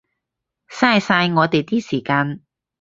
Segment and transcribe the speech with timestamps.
[0.67, 2.41] 嘥晒我哋啲時間